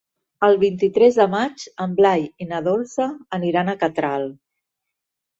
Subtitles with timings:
[0.45, 3.07] El vint-i-tres de maig en Blai i na Dolça
[3.39, 4.25] aniran a Catral.